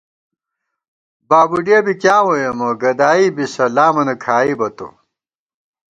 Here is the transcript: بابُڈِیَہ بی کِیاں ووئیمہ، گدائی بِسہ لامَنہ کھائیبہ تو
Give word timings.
بابُڈِیَہ 1.29 1.79
بی 1.85 1.93
کِیاں 2.01 2.21
ووئیمہ، 2.25 2.67
گدائی 2.81 3.27
بِسہ 3.35 3.65
لامَنہ 3.75 4.15
کھائیبہ 4.23 4.67
تو 4.77 4.87